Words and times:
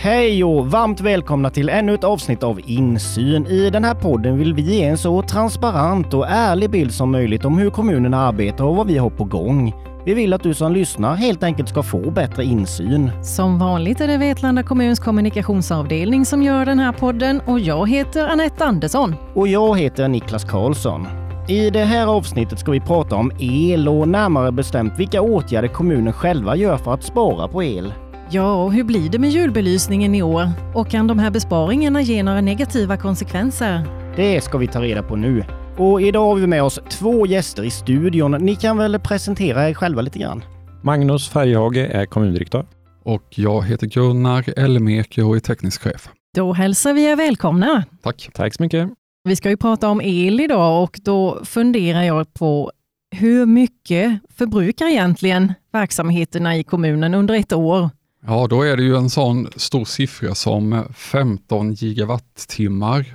Hej 0.00 0.44
och 0.44 0.70
varmt 0.70 1.00
välkomna 1.00 1.50
till 1.50 1.68
ännu 1.68 1.94
ett 1.94 2.04
avsnitt 2.04 2.42
av 2.42 2.60
Insyn. 2.66 3.46
I 3.46 3.70
den 3.70 3.84
här 3.84 3.94
podden 3.94 4.38
vill 4.38 4.54
vi 4.54 4.62
ge 4.62 4.84
en 4.84 4.98
så 4.98 5.22
transparent 5.22 6.14
och 6.14 6.26
ärlig 6.28 6.70
bild 6.70 6.94
som 6.94 7.10
möjligt 7.10 7.44
om 7.44 7.58
hur 7.58 7.70
kommunerna 7.70 8.18
arbetar 8.18 8.64
och 8.64 8.76
vad 8.76 8.86
vi 8.86 8.98
har 8.98 9.10
på 9.10 9.24
gång. 9.24 9.74
Vi 10.04 10.14
vill 10.14 10.32
att 10.32 10.42
du 10.42 10.54
som 10.54 10.72
lyssnar 10.72 11.14
helt 11.14 11.42
enkelt 11.42 11.68
ska 11.68 11.82
få 11.82 12.10
bättre 12.10 12.44
insyn. 12.44 13.10
Som 13.22 13.58
vanligt 13.58 14.00
är 14.00 14.08
det 14.08 14.18
Vetlanda 14.18 14.62
kommuns 14.62 14.98
kommunikationsavdelning 14.98 16.26
som 16.26 16.42
gör 16.42 16.66
den 16.66 16.78
här 16.78 16.92
podden 16.92 17.40
och 17.40 17.60
jag 17.60 17.90
heter 17.90 18.28
Anette 18.28 18.64
Andersson. 18.64 19.14
Och 19.34 19.48
jag 19.48 19.78
heter 19.78 20.08
Niklas 20.08 20.44
Karlsson. 20.44 21.06
I 21.48 21.70
det 21.70 21.84
här 21.84 22.06
avsnittet 22.06 22.58
ska 22.58 22.70
vi 22.70 22.80
prata 22.80 23.16
om 23.16 23.32
el 23.38 23.88
och 23.88 24.08
närmare 24.08 24.52
bestämt 24.52 24.98
vilka 24.98 25.22
åtgärder 25.22 25.68
kommunen 25.68 26.12
själva 26.12 26.56
gör 26.56 26.76
för 26.76 26.94
att 26.94 27.02
spara 27.02 27.48
på 27.48 27.62
el. 27.62 27.92
Ja, 28.30 28.64
och 28.64 28.72
hur 28.72 28.84
blir 28.84 29.08
det 29.08 29.18
med 29.18 29.30
julbelysningen 29.30 30.14
i 30.14 30.22
år? 30.22 30.48
Och 30.74 30.88
kan 30.90 31.06
de 31.06 31.18
här 31.18 31.30
besparingarna 31.30 32.02
ge 32.02 32.22
några 32.22 32.40
negativa 32.40 32.96
konsekvenser? 32.96 33.82
Det 34.16 34.40
ska 34.40 34.58
vi 34.58 34.66
ta 34.66 34.82
reda 34.82 35.02
på 35.02 35.16
nu. 35.16 35.44
Och 35.76 36.02
idag 36.02 36.26
har 36.26 36.34
vi 36.34 36.46
med 36.46 36.62
oss 36.62 36.80
två 36.90 37.26
gäster 37.26 37.62
i 37.62 37.70
studion. 37.70 38.30
Ni 38.30 38.56
kan 38.56 38.78
väl 38.78 39.00
presentera 39.00 39.68
er 39.68 39.74
själva 39.74 40.02
lite 40.02 40.18
grann? 40.18 40.44
Magnus 40.82 41.28
Färjhage 41.28 41.76
är 41.90 42.06
kommundirektör. 42.06 42.66
Och 43.04 43.22
jag 43.30 43.62
heter 43.62 43.86
Gunnar 43.86 44.58
Elmeke 44.58 45.22
och 45.22 45.36
är 45.36 45.40
teknisk 45.40 45.82
chef. 45.82 46.08
Då 46.36 46.52
hälsar 46.52 46.92
vi 46.92 47.04
er 47.04 47.16
välkomna. 47.16 47.84
Tack. 48.02 48.30
Tack 48.34 48.54
så 48.54 48.62
mycket. 48.62 48.88
Vi 49.24 49.36
ska 49.36 49.50
ju 49.50 49.56
prata 49.56 49.88
om 49.88 50.00
el 50.00 50.40
idag 50.40 50.82
och 50.82 50.98
då 51.04 51.44
funderar 51.44 52.02
jag 52.02 52.34
på 52.34 52.70
hur 53.16 53.46
mycket 53.46 54.20
förbrukar 54.36 54.86
egentligen 54.86 55.52
verksamheterna 55.72 56.56
i 56.56 56.62
kommunen 56.62 57.14
under 57.14 57.34
ett 57.34 57.52
år? 57.52 57.90
Ja, 58.26 58.46
då 58.46 58.62
är 58.62 58.76
det 58.76 58.82
ju 58.82 58.96
en 58.96 59.10
sån 59.10 59.48
stor 59.56 59.84
siffra 59.84 60.34
som 60.34 60.84
15 60.94 61.72
gigawattimmar 61.72 63.14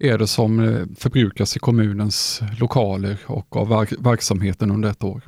är 0.00 0.18
det 0.18 0.26
som 0.26 0.60
eh, 0.60 0.86
förbrukas 0.98 1.56
i 1.56 1.58
kommunens 1.58 2.42
lokaler 2.58 3.18
och 3.26 3.56
av 3.56 3.68
verk 3.68 3.92
verksamheten 3.98 4.70
under 4.70 4.90
ett 4.90 5.04
år. 5.04 5.22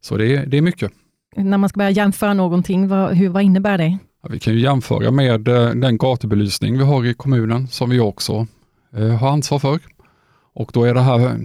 Så 0.00 0.16
det 0.16 0.36
är, 0.36 0.46
det 0.46 0.56
är 0.56 0.62
mycket. 0.62 0.92
När 1.36 1.58
man 1.58 1.68
ska 1.68 1.78
börja 1.78 1.90
jämföra 1.90 2.34
någonting, 2.34 2.88
vad, 2.88 3.14
hur, 3.14 3.28
vad 3.28 3.42
innebär 3.42 3.78
det? 3.78 3.98
Ja, 4.22 4.28
vi 4.32 4.38
kan 4.38 4.54
ju 4.54 4.60
jämföra 4.60 5.10
med 5.10 5.48
eh, 5.48 5.70
den 5.70 5.98
gatubelysning 5.98 6.78
vi 6.78 6.84
har 6.84 7.04
i 7.04 7.14
kommunen 7.14 7.68
som 7.68 7.90
vi 7.90 8.00
också 8.00 8.46
eh, 8.96 9.08
har 9.08 9.30
ansvar 9.30 9.58
för. 9.58 9.78
Och 10.54 10.70
då 10.74 10.84
är 10.84 10.94
det 10.94 11.00
här 11.00 11.40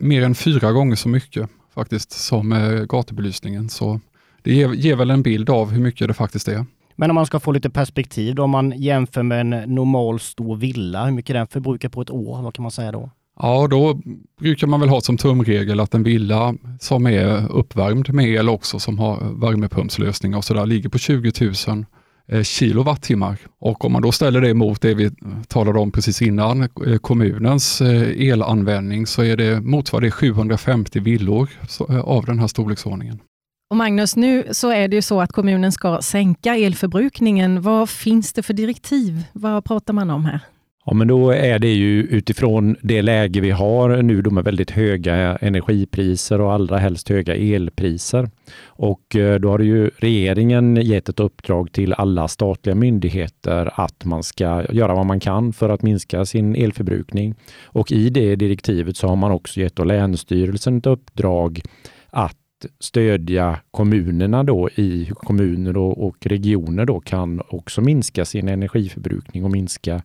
mer 0.00 0.22
än 0.22 0.34
fyra 0.34 0.72
gånger 0.72 0.96
så 0.96 1.08
mycket 1.08 1.50
faktiskt 1.74 2.12
som 2.12 2.50
gatubelysningen. 2.88 3.68
Så 3.68 4.00
det 4.44 4.54
ger, 4.54 4.72
ger 4.72 4.96
väl 4.96 5.10
en 5.10 5.22
bild 5.22 5.50
av 5.50 5.70
hur 5.70 5.80
mycket 5.80 6.08
det 6.08 6.14
faktiskt 6.14 6.48
är. 6.48 6.66
Men 6.96 7.10
om 7.10 7.14
man 7.14 7.26
ska 7.26 7.40
få 7.40 7.52
lite 7.52 7.70
perspektiv 7.70 8.34
då, 8.34 8.42
om 8.42 8.50
man 8.50 8.72
jämför 8.76 9.22
med 9.22 9.40
en 9.40 9.74
normal 9.74 10.20
stor 10.20 10.56
villa, 10.56 11.04
hur 11.04 11.12
mycket 11.12 11.34
den 11.34 11.46
förbrukar 11.46 11.88
på 11.88 12.02
ett 12.02 12.10
år, 12.10 12.42
vad 12.42 12.54
kan 12.54 12.62
man 12.62 12.70
säga 12.70 12.92
då? 12.92 13.10
Ja, 13.40 13.66
då 13.70 14.00
brukar 14.40 14.66
man 14.66 14.80
väl 14.80 14.88
ha 14.88 15.00
som 15.00 15.16
tumregel 15.16 15.80
att 15.80 15.94
en 15.94 16.02
villa 16.02 16.54
som 16.80 17.06
är 17.06 17.52
uppvärmd 17.52 18.14
med 18.14 18.28
el 18.28 18.48
också, 18.48 18.78
som 18.78 18.98
har 18.98 19.40
värmepumpslösning 19.40 20.34
och 20.34 20.44
sådär, 20.44 20.66
ligger 20.66 20.88
på 20.88 20.98
20 20.98 21.32
000 21.68 21.84
eh, 22.28 22.42
kilowattimmar. 22.42 23.38
Och 23.60 23.84
om 23.84 23.92
man 23.92 24.02
då 24.02 24.12
ställer 24.12 24.40
det 24.40 24.54
mot 24.54 24.80
det 24.80 24.94
vi 24.94 25.10
talade 25.48 25.78
om 25.78 25.92
precis 25.92 26.22
innan, 26.22 26.62
eh, 26.62 26.96
kommunens 27.00 27.80
eh, 27.80 28.28
elanvändning, 28.28 29.06
så 29.06 29.22
är 29.22 29.36
det, 29.36 29.60
motsvarar 29.60 30.04
det 30.04 30.10
750 30.10 31.00
villor 31.00 31.50
av 32.04 32.24
den 32.24 32.38
här 32.38 32.46
storleksordningen. 32.46 33.18
Och 33.74 33.78
Magnus, 33.78 34.16
nu 34.16 34.44
så 34.50 34.70
är 34.70 34.88
det 34.88 34.96
ju 34.96 35.02
så 35.02 35.20
att 35.20 35.32
kommunen 35.32 35.72
ska 35.72 36.02
sänka 36.02 36.56
elförbrukningen. 36.56 37.62
Vad 37.62 37.90
finns 37.90 38.32
det 38.32 38.42
för 38.42 38.54
direktiv? 38.54 39.22
Vad 39.32 39.64
pratar 39.64 39.92
man 39.92 40.10
om 40.10 40.24
här? 40.24 40.40
Ja, 40.84 40.94
men 40.94 41.08
då 41.08 41.30
är 41.30 41.58
det 41.58 41.72
ju 41.72 42.02
utifrån 42.02 42.76
det 42.82 43.02
läge 43.02 43.40
vi 43.40 43.50
har 43.50 44.02
nu 44.02 44.22
då 44.22 44.30
med 44.30 44.44
väldigt 44.44 44.70
höga 44.70 45.36
energipriser 45.36 46.40
och 46.40 46.52
allra 46.52 46.78
helst 46.78 47.08
höga 47.08 47.34
elpriser. 47.34 48.30
Och 48.66 49.16
eh, 49.16 49.40
då 49.40 49.48
har 49.50 49.58
ju 49.58 49.90
regeringen 49.98 50.76
gett 50.76 51.08
ett 51.08 51.20
uppdrag 51.20 51.72
till 51.72 51.92
alla 51.92 52.28
statliga 52.28 52.74
myndigheter 52.74 53.70
att 53.74 54.04
man 54.04 54.22
ska 54.22 54.64
göra 54.72 54.94
vad 54.94 55.06
man 55.06 55.20
kan 55.20 55.52
för 55.52 55.68
att 55.68 55.82
minska 55.82 56.24
sin 56.24 56.56
elförbrukning. 56.56 57.34
Och 57.62 57.92
i 57.92 58.10
det 58.10 58.36
direktivet 58.36 58.96
så 58.96 59.08
har 59.08 59.16
man 59.16 59.30
också 59.30 59.60
gett 59.60 59.86
Länsstyrelsen 59.86 60.78
ett 60.78 60.86
uppdrag 60.86 61.60
att 62.10 62.36
stödja 62.80 63.60
kommunerna 63.70 64.44
då 64.44 64.70
i 64.70 65.10
kommuner 65.14 65.76
och, 65.76 66.06
och 66.06 66.26
regioner 66.26 66.84
då 66.84 67.00
kan 67.00 67.42
också 67.48 67.80
minska 67.80 68.24
sin 68.24 68.48
energiförbrukning 68.48 69.44
och 69.44 69.50
minska 69.50 70.02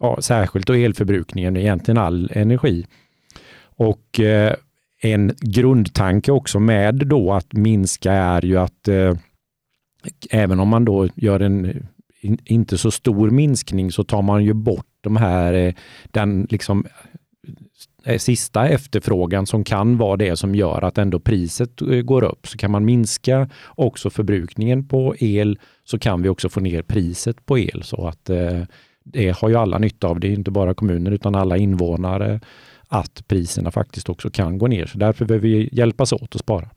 ja, 0.00 0.18
särskilt 0.20 0.66
då 0.66 0.72
elförbrukningen, 0.72 1.56
egentligen 1.56 1.98
all 1.98 2.30
energi. 2.32 2.86
Och 3.60 4.20
eh, 4.20 4.54
en 5.02 5.34
grundtanke 5.40 6.32
också 6.32 6.60
med 6.60 6.94
då 6.94 7.32
att 7.32 7.52
minska 7.52 8.12
är 8.12 8.44
ju 8.44 8.56
att 8.56 8.88
eh, 8.88 9.14
även 10.30 10.60
om 10.60 10.68
man 10.68 10.84
då 10.84 11.08
gör 11.14 11.40
en 11.40 11.86
in, 12.20 12.38
inte 12.44 12.78
så 12.78 12.90
stor 12.90 13.30
minskning 13.30 13.92
så 13.92 14.04
tar 14.04 14.22
man 14.22 14.44
ju 14.44 14.52
bort 14.52 14.86
de 15.00 15.16
här, 15.16 15.52
eh, 15.52 15.74
den 16.04 16.46
liksom 16.50 16.84
Eh, 18.08 18.18
sista 18.18 18.68
efterfrågan 18.68 19.46
som 19.46 19.64
kan 19.64 19.98
vara 19.98 20.16
det 20.16 20.36
som 20.36 20.54
gör 20.54 20.84
att 20.84 20.98
ändå 20.98 21.20
priset 21.20 21.82
eh, 21.82 21.86
går 21.88 22.24
upp. 22.24 22.46
Så 22.46 22.58
kan 22.58 22.70
man 22.70 22.84
minska 22.84 23.48
också 23.68 24.10
förbrukningen 24.10 24.88
på 24.88 25.14
el 25.18 25.58
så 25.84 25.98
kan 25.98 26.22
vi 26.22 26.28
också 26.28 26.48
få 26.48 26.60
ner 26.60 26.82
priset 26.82 27.46
på 27.46 27.58
el. 27.58 27.82
Så 27.82 28.06
att 28.06 28.30
eh, 28.30 28.60
det 29.04 29.38
har 29.38 29.48
ju 29.48 29.56
alla 29.56 29.78
nytta 29.78 30.06
av. 30.06 30.20
Det 30.20 30.28
är 30.28 30.32
inte 30.32 30.50
bara 30.50 30.74
kommuner 30.74 31.10
utan 31.10 31.34
alla 31.34 31.56
invånare 31.56 32.40
att 32.88 33.28
priserna 33.28 33.70
faktiskt 33.70 34.08
också 34.08 34.30
kan 34.30 34.58
gå 34.58 34.66
ner. 34.66 34.86
Så 34.86 34.98
därför 34.98 35.24
behöver 35.24 35.48
vi 35.48 35.68
hjälpas 35.72 36.12
åt 36.12 36.34
att 36.34 36.40
spara. 36.40 36.68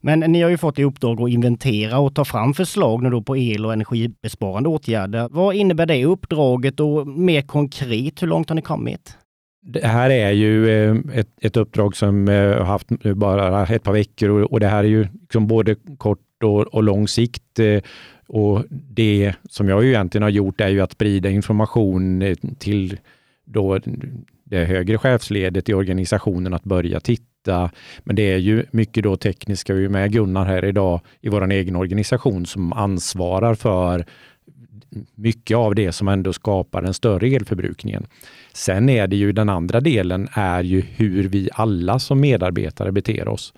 Men 0.00 0.20
ni 0.20 0.42
har 0.42 0.50
ju 0.50 0.58
fått 0.58 0.78
i 0.78 0.84
uppdrag 0.84 1.22
att 1.22 1.30
inventera 1.30 1.98
och 1.98 2.14
ta 2.14 2.24
fram 2.24 2.54
förslag 2.54 3.02
nu 3.02 3.10
då 3.10 3.22
på 3.22 3.36
el 3.36 3.66
och 3.66 3.72
energibesparande 3.72 4.68
åtgärder. 4.68 5.28
Vad 5.30 5.54
innebär 5.54 5.86
det 5.86 6.04
uppdraget 6.04 6.80
och 6.80 7.06
mer 7.06 7.42
konkret, 7.42 8.22
hur 8.22 8.26
långt 8.26 8.48
har 8.48 8.56
ni 8.56 8.62
kommit? 8.62 9.16
Det 9.68 9.86
här 9.86 10.10
är 10.10 10.30
ju 10.30 10.68
eh, 10.68 10.96
ett, 11.14 11.28
ett 11.40 11.56
uppdrag 11.56 11.96
som 11.96 12.28
eh, 12.28 12.58
har 12.58 12.64
haft 12.64 12.90
nu 13.04 13.14
bara 13.14 13.66
ett 13.66 13.82
par 13.82 13.92
veckor 13.92 14.28
och, 14.28 14.52
och 14.52 14.60
det 14.60 14.66
här 14.66 14.84
är 14.84 14.88
ju 14.88 15.06
liksom 15.20 15.46
både 15.46 15.76
kort 15.98 16.42
och, 16.42 16.60
och 16.60 16.82
lång 16.82 17.08
sikt. 17.08 17.42
Och 18.28 18.64
det 18.70 19.34
som 19.50 19.68
jag 19.68 19.84
egentligen 19.84 20.22
har 20.22 20.30
gjort 20.30 20.60
är 20.60 20.68
ju 20.68 20.80
att 20.80 20.92
sprida 20.92 21.30
information 21.30 22.34
till 22.58 22.98
då 23.44 23.78
det 24.44 24.64
högre 24.64 24.98
chefsledet 24.98 25.68
i 25.68 25.74
organisationen 25.74 26.54
att 26.54 26.64
börja 26.64 27.00
titta. 27.00 27.70
Men 28.04 28.16
det 28.16 28.32
är 28.32 28.38
ju 28.38 28.64
mycket 28.70 29.04
då 29.04 29.16
tekniska, 29.16 29.74
vi 29.74 29.84
är 29.84 29.88
med 29.88 30.12
Gunnar 30.12 30.44
här 30.44 30.64
idag 30.64 31.00
i 31.20 31.28
vår 31.28 31.52
egen 31.52 31.76
organisation 31.76 32.46
som 32.46 32.72
ansvarar 32.72 33.54
för 33.54 34.06
mycket 35.14 35.56
av 35.56 35.74
det 35.74 35.92
som 35.92 36.08
ändå 36.08 36.32
skapar 36.32 36.82
den 36.82 36.94
större 36.94 37.28
elförbrukningen. 37.28 38.06
Sen 38.52 38.88
är 38.88 39.06
det 39.06 39.16
ju 39.16 39.32
den 39.32 39.48
andra 39.48 39.80
delen 39.80 40.28
är 40.32 40.62
ju 40.62 40.80
hur 40.80 41.28
vi 41.28 41.48
alla 41.52 41.98
som 41.98 42.20
medarbetare 42.20 42.92
beter 42.92 43.28
oss 43.28 43.54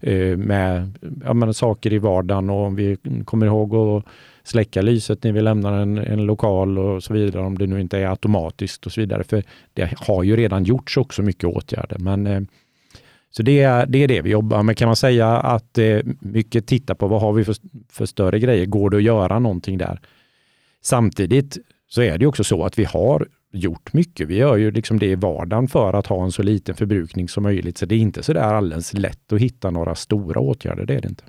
eh, 0.00 0.36
med 0.36 0.92
ja, 1.24 1.34
men, 1.34 1.54
saker 1.54 1.92
i 1.92 1.98
vardagen 1.98 2.50
och 2.50 2.66
om 2.66 2.76
vi 2.76 2.96
kommer 3.24 3.46
ihåg 3.46 3.74
att 3.74 4.04
släcka 4.42 4.82
lyset 4.82 5.24
när 5.24 5.32
vi 5.32 5.40
lämnar 5.40 5.72
en, 5.72 5.98
en, 5.98 6.26
lokal 6.26 6.78
och 6.78 7.02
så 7.02 7.14
vidare, 7.14 7.42
om 7.42 7.58
det 7.58 7.66
nu 7.66 7.80
inte 7.80 7.98
är 7.98 8.06
automatiskt 8.06 8.86
och 8.86 8.92
så 8.92 9.00
vidare. 9.00 9.24
För 9.24 9.42
det 9.72 9.94
har 9.96 10.22
ju 10.22 10.36
redan 10.36 10.64
gjorts 10.64 10.96
också 10.96 11.22
mycket 11.22 11.44
åtgärder. 11.44 11.98
Men, 11.98 12.26
eh, 12.26 12.40
så 13.30 13.42
det 13.42 13.60
är, 13.60 13.86
det 13.86 13.98
är 13.98 14.08
det 14.08 14.20
vi 14.20 14.30
jobbar 14.30 14.62
med. 14.62 14.76
Kan 14.76 14.88
man 14.88 14.96
säga 14.96 15.28
att 15.28 15.78
eh, 15.78 15.98
mycket 16.20 16.66
titta 16.66 16.94
på 16.94 17.08
vad 17.08 17.20
har 17.20 17.32
vi 17.32 17.44
för, 17.44 17.54
för 17.88 18.06
större 18.06 18.38
grejer? 18.38 18.66
Går 18.66 18.90
det 18.90 18.96
att 18.96 19.02
göra 19.02 19.38
någonting 19.38 19.78
där? 19.78 20.00
Samtidigt 20.82 21.58
så 21.88 22.02
är 22.02 22.18
det 22.18 22.26
också 22.26 22.44
så 22.44 22.64
att 22.64 22.78
vi 22.78 22.84
har 22.84 23.28
gjort 23.52 23.92
mycket. 23.92 24.28
Vi 24.28 24.36
gör 24.36 24.56
ju 24.56 24.70
liksom 24.70 24.98
det 24.98 25.06
i 25.06 25.14
vardagen 25.14 25.68
för 25.68 25.92
att 25.92 26.06
ha 26.06 26.24
en 26.24 26.32
så 26.32 26.42
liten 26.42 26.74
förbrukning 26.74 27.28
som 27.28 27.42
möjligt. 27.42 27.78
Så 27.78 27.86
det 27.86 27.94
är 27.94 27.98
inte 27.98 28.22
så 28.22 28.32
där 28.32 28.54
alldeles 28.54 28.92
lätt 28.92 29.32
att 29.32 29.40
hitta 29.40 29.70
några 29.70 29.94
stora 29.94 30.40
åtgärder, 30.40 30.86
det 30.86 30.94
är 30.94 31.00
det 31.00 31.08
inte. 31.08 31.24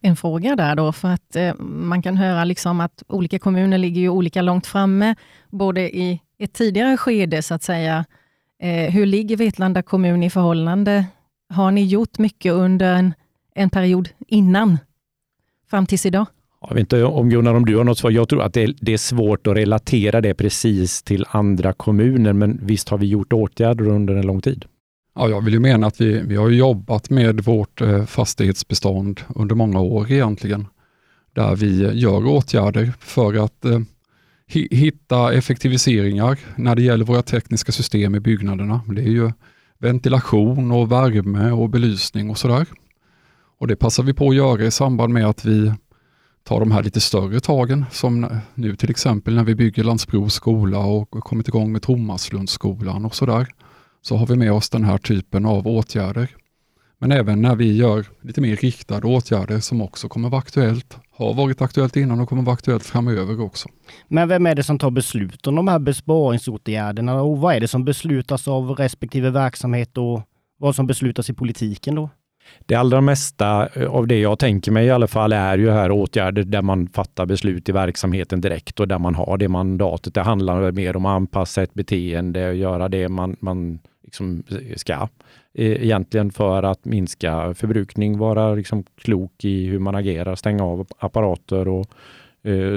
En 0.00 0.16
fråga 0.16 0.56
där 0.56 0.74
då, 0.74 0.92
för 0.92 1.08
att 1.08 1.36
eh, 1.36 1.54
man 1.58 2.02
kan 2.02 2.16
höra 2.16 2.44
liksom 2.44 2.80
att 2.80 3.02
olika 3.08 3.38
kommuner 3.38 3.78
ligger 3.78 4.00
ju 4.00 4.08
olika 4.08 4.42
långt 4.42 4.66
framme, 4.66 5.14
både 5.50 5.96
i 5.96 6.20
ett 6.38 6.52
tidigare 6.52 6.96
skede 6.96 7.42
så 7.42 7.54
att 7.54 7.62
säga. 7.62 8.04
Eh, 8.62 8.92
hur 8.92 9.06
ligger 9.06 9.36
Vetlanda 9.36 9.82
kommun 9.82 10.22
i 10.22 10.30
förhållande? 10.30 11.06
Har 11.48 11.70
ni 11.70 11.84
gjort 11.84 12.18
mycket 12.18 12.52
under 12.52 12.94
en, 12.94 13.14
en 13.54 13.70
period 13.70 14.08
innan, 14.26 14.78
fram 15.70 15.86
tills 15.86 16.06
idag? 16.06 16.26
Jag 16.68 16.74
vet 16.74 16.80
inte 16.80 17.04
om 17.04 17.30
Gunnar, 17.30 17.54
om 17.54 17.64
du 17.64 17.76
har 17.76 17.84
något 17.84 17.98
svar. 17.98 18.10
Jag 18.10 18.28
tror 18.28 18.42
att 18.42 18.54
det 18.54 18.62
är, 18.62 18.74
det 18.80 18.92
är, 18.92 18.98
svårt 18.98 19.46
att 19.46 19.56
relatera 19.56 20.20
det 20.20 20.34
precis 20.34 21.02
till 21.02 21.24
andra 21.28 21.72
kommuner, 21.72 22.32
men 22.32 22.60
visst 22.62 22.88
har 22.88 22.98
vi 22.98 23.06
gjort 23.06 23.32
åtgärder 23.32 23.88
under 23.88 24.14
en 24.14 24.26
lång 24.26 24.40
tid? 24.40 24.64
Ja, 25.14 25.28
jag 25.28 25.44
vill 25.44 25.54
ju 25.54 25.60
mena 25.60 25.86
att 25.86 26.00
vi, 26.00 26.20
vi 26.20 26.36
har 26.36 26.50
jobbat 26.50 27.10
med 27.10 27.40
vårt 27.40 27.80
eh, 27.80 28.04
fastighetsbestånd 28.04 29.20
under 29.34 29.54
många 29.54 29.80
år 29.80 30.12
egentligen, 30.12 30.66
där 31.34 31.56
vi 31.56 32.00
gör 32.00 32.26
åtgärder 32.26 32.92
för 33.00 33.44
att 33.44 33.64
eh, 33.64 33.80
hitta 34.70 35.32
effektiviseringar 35.32 36.38
när 36.56 36.76
det 36.76 36.82
gäller 36.82 37.04
våra 37.04 37.22
tekniska 37.22 37.72
system 37.72 38.14
i 38.14 38.20
byggnaderna. 38.20 38.80
Det 38.88 39.02
är 39.02 39.10
ju 39.10 39.32
ventilation 39.78 40.72
och 40.72 40.92
värme 40.92 41.50
och 41.50 41.70
belysning 41.70 42.30
och 42.30 42.38
sådär. 42.38 42.66
Och 43.58 43.66
det 43.66 43.76
passar 43.76 44.02
vi 44.02 44.14
på 44.14 44.28
att 44.28 44.36
göra 44.36 44.64
i 44.64 44.70
samband 44.70 45.12
med 45.12 45.26
att 45.26 45.44
vi 45.44 45.72
ta 46.46 46.58
de 46.58 46.70
här 46.70 46.82
lite 46.82 47.00
större 47.00 47.40
tagen 47.40 47.84
som 47.90 48.40
nu 48.54 48.76
till 48.76 48.90
exempel 48.90 49.34
när 49.34 49.44
vi 49.44 49.54
bygger 49.54 49.84
Landsbro 49.84 50.28
skola 50.28 50.78
och 50.78 51.10
kommit 51.10 51.48
igång 51.48 51.72
med 51.72 51.82
Tomaslundsskolan 51.82 53.04
och 53.04 53.14
sådär. 53.14 53.46
Så 54.02 54.16
har 54.16 54.26
vi 54.26 54.36
med 54.36 54.52
oss 54.52 54.70
den 54.70 54.84
här 54.84 54.98
typen 54.98 55.46
av 55.46 55.66
åtgärder. 55.66 56.28
Men 56.98 57.12
även 57.12 57.42
när 57.42 57.56
vi 57.56 57.76
gör 57.76 58.06
lite 58.22 58.40
mer 58.40 58.56
riktade 58.56 59.06
åtgärder 59.06 59.60
som 59.60 59.80
också 59.80 60.08
kommer 60.08 60.28
vara 60.28 60.38
aktuellt, 60.38 60.98
har 61.10 61.34
varit 61.34 61.62
aktuellt 61.62 61.96
innan 61.96 62.20
och 62.20 62.28
kommer 62.28 62.42
vara 62.42 62.54
aktuellt 62.54 62.84
framöver 62.84 63.40
också. 63.40 63.68
Men 64.08 64.28
vem 64.28 64.46
är 64.46 64.54
det 64.54 64.62
som 64.62 64.78
tar 64.78 64.90
beslut 64.90 65.46
om 65.46 65.54
de 65.54 65.68
här 65.68 65.78
besparingsåtgärderna 65.78 67.22
och 67.22 67.38
vad 67.38 67.54
är 67.54 67.60
det 67.60 67.68
som 67.68 67.84
beslutas 67.84 68.48
av 68.48 68.70
respektive 68.70 69.30
verksamhet 69.30 69.98
och 69.98 70.22
vad 70.58 70.76
som 70.76 70.86
beslutas 70.86 71.30
i 71.30 71.34
politiken 71.34 71.94
då? 71.94 72.10
Det 72.66 72.74
allra 72.74 73.00
mesta 73.00 73.68
eh, 73.74 73.90
av 73.90 74.06
det 74.06 74.20
jag 74.20 74.38
tänker 74.38 74.72
mig 74.72 74.86
i 74.86 74.90
alla 74.90 75.06
fall 75.06 75.32
är 75.32 75.58
ju 75.58 75.70
här 75.70 75.90
åtgärder 75.90 76.42
där 76.42 76.62
man 76.62 76.88
fattar 76.88 77.26
beslut 77.26 77.68
i 77.68 77.72
verksamheten 77.72 78.40
direkt 78.40 78.80
och 78.80 78.88
där 78.88 78.98
man 78.98 79.14
har 79.14 79.38
det 79.38 79.48
mandatet. 79.48 80.14
Det 80.14 80.22
handlar 80.22 80.72
mer 80.72 80.96
om 80.96 81.06
att 81.06 81.16
anpassa 81.16 81.62
ett 81.62 81.74
beteende 81.74 82.48
och 82.48 82.54
göra 82.54 82.88
det 82.88 83.08
man, 83.08 83.36
man 83.40 83.78
liksom 84.02 84.42
eh, 84.50 84.76
ska 84.76 85.08
eh, 85.54 85.84
egentligen 85.84 86.30
för 86.30 86.62
att 86.62 86.84
minska 86.84 87.54
förbrukning, 87.54 88.18
vara 88.18 88.54
liksom 88.54 88.84
klok 88.96 89.44
i 89.44 89.66
hur 89.66 89.78
man 89.78 89.94
agerar, 89.94 90.34
stänga 90.34 90.64
av 90.64 90.86
apparater 90.98 91.68
och 91.68 91.86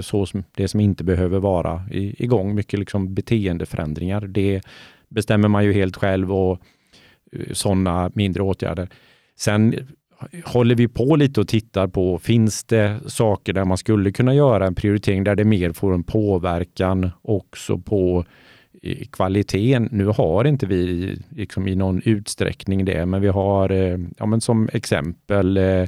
så 0.01 0.25
som 0.25 0.44
det 0.56 0.68
som 0.68 0.80
inte 0.80 1.04
behöver 1.04 1.39
vara 1.39 1.81
igång. 1.92 2.56
Mycket 2.56 2.80
liksom 2.80 3.13
beteendeförändringar. 3.13 4.22
Det 4.22 4.62
bestämmer 5.10 5.48
man 5.48 5.65
ju 5.65 5.74
helt 5.74 5.98
själv 5.98 6.33
och 6.33 6.60
sådana 7.51 8.12
mindre 8.13 8.44
åtgärder. 8.44 8.89
Sen 9.39 9.75
håller 10.45 10.75
vi 10.75 10.88
på 10.88 11.15
lite 11.15 11.41
och 11.41 11.47
tittar 11.47 11.88
på, 11.88 12.19
finns 12.19 12.63
det 12.63 13.00
saker 13.06 13.53
där 13.53 13.65
man 13.65 13.77
skulle 13.77 14.12
kunna 14.12 14.33
göra 14.33 14.68
en 14.68 14.75
prioritering 14.75 15.24
där 15.24 15.36
det 15.36 15.45
mer 15.45 15.71
får 15.71 15.94
en 15.94 16.03
påverkan 16.03 17.12
också 17.21 17.77
på 17.77 18.25
eh, 18.81 19.07
kvaliteten. 19.12 19.89
Nu 19.91 20.06
har 20.06 20.45
inte 20.45 20.65
vi 20.65 21.15
liksom 21.30 21.68
i 21.68 21.75
någon 21.75 22.01
utsträckning 22.06 22.86
det, 22.86 23.06
men 23.06 23.21
vi 23.21 23.27
har 23.27 23.71
eh, 23.71 23.97
ja, 24.18 24.25
men 24.25 24.41
som 24.41 24.69
exempel 24.74 25.57
eh, 25.57 25.88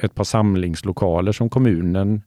ett 0.00 0.14
par 0.14 0.24
samlingslokaler 0.24 1.32
som 1.32 1.50
kommunen 1.50 2.22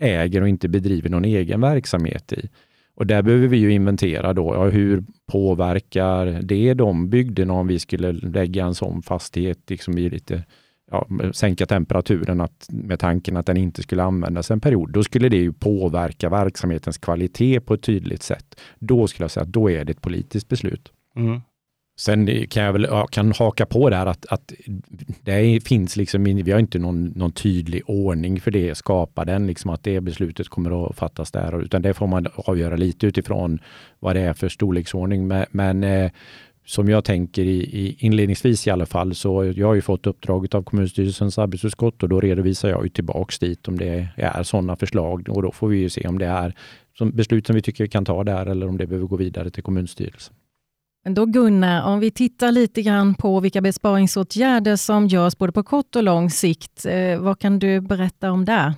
äger 0.00 0.40
och 0.40 0.48
inte 0.48 0.68
bedriver 0.68 1.10
någon 1.10 1.24
egen 1.24 1.60
verksamhet 1.60 2.32
i. 2.32 2.48
Och 2.94 3.06
där 3.06 3.22
behöver 3.22 3.48
vi 3.48 3.56
ju 3.56 3.72
inventera 3.72 4.32
då, 4.32 4.54
ja, 4.54 4.68
hur 4.68 5.04
påverkar 5.26 6.26
det 6.42 6.74
de 6.74 7.10
bygderna 7.10 7.52
om 7.52 7.66
vi 7.66 7.78
skulle 7.78 8.12
lägga 8.12 8.64
en 8.64 8.74
sån 8.74 9.02
fastighet 9.02 9.70
liksom 9.70 9.98
i 9.98 10.10
lite 10.10 10.44
ja, 10.90 11.06
sänka 11.32 11.66
temperaturen 11.66 12.40
att, 12.40 12.66
med 12.70 13.00
tanken 13.00 13.36
att 13.36 13.46
den 13.46 13.56
inte 13.56 13.82
skulle 13.82 14.02
användas 14.02 14.50
en 14.50 14.60
period, 14.60 14.92
då 14.92 15.02
skulle 15.02 15.28
det 15.28 15.36
ju 15.36 15.52
påverka 15.52 16.28
verksamhetens 16.28 16.98
kvalitet 16.98 17.60
på 17.60 17.74
ett 17.74 17.82
tydligt 17.82 18.22
sätt. 18.22 18.60
Då 18.78 19.06
skulle 19.06 19.24
jag 19.24 19.30
säga 19.30 19.44
att 19.44 19.52
då 19.52 19.70
är 19.70 19.84
det 19.84 19.92
ett 19.92 20.00
politiskt 20.00 20.48
beslut. 20.48 20.92
Mm. 21.16 21.40
Sen 22.04 22.46
kan 22.48 22.62
jag 22.62 22.72
väl 22.72 22.86
kan 23.10 23.32
haka 23.32 23.66
på 23.66 23.90
där 23.90 24.06
att, 24.06 24.26
att 24.26 24.52
det 25.22 25.60
finns 25.64 25.96
liksom, 25.96 26.24
vi 26.24 26.52
har 26.52 26.58
inte 26.58 26.78
någon, 26.78 27.04
någon 27.04 27.32
tydlig 27.32 27.82
ordning 27.86 28.40
för 28.40 28.50
det, 28.50 28.74
skapa 28.74 29.24
den, 29.24 29.46
liksom 29.46 29.70
att 29.70 29.84
det 29.84 30.00
beslutet 30.00 30.48
kommer 30.48 30.86
att 30.86 30.96
fattas 30.96 31.30
där, 31.30 31.62
utan 31.62 31.82
det 31.82 31.94
får 31.94 32.06
man 32.06 32.26
avgöra 32.34 32.76
lite 32.76 33.06
utifrån 33.06 33.58
vad 34.00 34.16
det 34.16 34.20
är 34.20 34.32
för 34.32 34.48
storleksordning. 34.48 35.28
Men, 35.28 35.46
men 35.50 35.84
eh, 35.84 36.10
som 36.66 36.88
jag 36.88 37.04
tänker 37.04 37.42
i, 37.42 37.60
i, 37.62 37.96
inledningsvis 37.98 38.66
i 38.66 38.70
alla 38.70 38.86
fall, 38.86 39.14
så 39.14 39.52
jag 39.56 39.66
har 39.66 39.74
ju 39.74 39.82
fått 39.82 40.06
uppdraget 40.06 40.54
av 40.54 40.62
kommunstyrelsens 40.62 41.38
arbetsutskott 41.38 42.02
och 42.02 42.08
då 42.08 42.20
redovisar 42.20 42.68
jag 42.68 42.82
ju 42.82 42.88
tillbaks 42.88 43.38
dit 43.38 43.68
om 43.68 43.78
det 43.78 44.08
är 44.16 44.42
sådana 44.42 44.76
förslag 44.76 45.28
och 45.28 45.42
då 45.42 45.52
får 45.52 45.68
vi 45.68 45.78
ju 45.78 45.90
se 45.90 46.08
om 46.08 46.18
det 46.18 46.26
är 46.26 46.54
som 46.98 47.10
beslut 47.10 47.46
som 47.46 47.54
vi 47.56 47.62
tycker 47.62 47.84
vi 47.84 47.88
kan 47.88 48.04
ta 48.04 48.24
där 48.24 48.46
eller 48.46 48.68
om 48.68 48.78
det 48.78 48.86
behöver 48.86 49.06
gå 49.06 49.16
vidare 49.16 49.50
till 49.50 49.62
kommunstyrelsen. 49.62 50.34
Men 51.04 51.14
då 51.14 51.26
Gunnar, 51.26 51.82
om 51.82 52.00
vi 52.00 52.10
tittar 52.10 52.52
lite 52.52 52.82
grann 52.82 53.14
på 53.14 53.40
vilka 53.40 53.60
besparingsåtgärder 53.60 54.76
som 54.76 55.06
görs 55.06 55.38
både 55.38 55.52
på 55.52 55.62
kort 55.62 55.96
och 55.96 56.02
lång 56.02 56.30
sikt. 56.30 56.86
Eh, 56.86 57.18
vad 57.18 57.38
kan 57.38 57.58
du 57.58 57.80
berätta 57.80 58.32
om 58.32 58.44
det? 58.44 58.74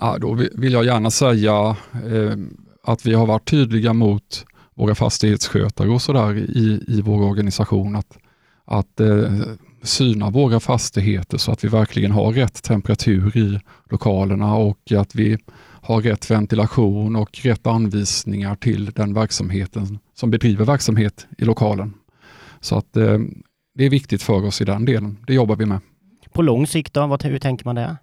Ja, 0.00 0.18
då 0.18 0.34
vill 0.54 0.72
jag 0.72 0.84
gärna 0.84 1.10
säga 1.10 1.76
eh, 1.92 2.36
att 2.82 3.06
vi 3.06 3.14
har 3.14 3.26
varit 3.26 3.50
tydliga 3.50 3.92
mot 3.92 4.46
våra 4.74 4.94
fastighetsskötare 4.94 5.88
och 5.88 6.02
sådär 6.02 6.36
i, 6.36 6.84
i 6.88 7.00
vår 7.00 7.22
organisation 7.22 7.96
att, 7.96 8.18
att 8.64 9.00
eh, 9.00 9.32
syna 9.82 10.30
våra 10.30 10.60
fastigheter 10.60 11.38
så 11.38 11.52
att 11.52 11.64
vi 11.64 11.68
verkligen 11.68 12.10
har 12.10 12.32
rätt 12.32 12.62
temperatur 12.62 13.36
i 13.36 13.60
lokalerna 13.90 14.54
och 14.54 14.92
att 14.92 15.14
vi 15.14 15.38
har 15.86 16.02
rätt 16.02 16.30
ventilation 16.30 17.16
och 17.16 17.38
rätt 17.42 17.66
anvisningar 17.66 18.54
till 18.54 18.90
den 18.90 19.14
verksamheten 19.14 19.98
som 20.14 20.30
bedriver 20.30 20.64
verksamhet 20.64 21.26
i 21.38 21.44
lokalen. 21.44 21.94
Så 22.60 22.78
att 22.78 22.96
eh, 22.96 23.18
det 23.74 23.84
är 23.84 23.90
viktigt 23.90 24.22
för 24.22 24.44
oss 24.44 24.60
i 24.60 24.64
den 24.64 24.84
delen. 24.84 25.16
Det 25.26 25.34
jobbar 25.34 25.56
vi 25.56 25.66
med. 25.66 25.80
På 26.32 26.42
lång 26.42 26.66
sikt 26.66 26.94
då, 26.94 27.06
vad, 27.06 27.22
hur 27.22 27.38
tänker 27.38 27.64
man 27.64 27.74
där? 27.74 27.96